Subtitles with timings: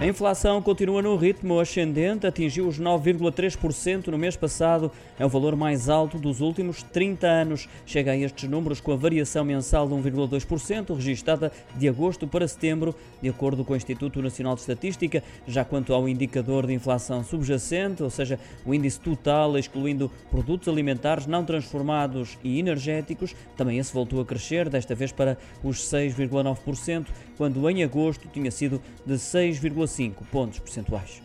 [0.00, 5.54] A inflação continua no ritmo ascendente, atingiu os 9,3% no mês passado, é o valor
[5.54, 7.68] mais alto dos últimos 30 anos.
[7.84, 12.94] Chega a estes números com a variação mensal de 1,2%, registada de agosto para setembro,
[13.20, 15.22] de acordo com o Instituto Nacional de Estatística.
[15.46, 21.26] Já quanto ao indicador de inflação subjacente, ou seja, o índice total, excluindo produtos alimentares
[21.26, 27.04] não transformados e energéticos, também esse voltou a crescer, desta vez para os 6,9%,
[27.40, 29.86] quando em agosto tinha sido de 6,5%.
[29.86, 31.22] 5 pontos percentuais.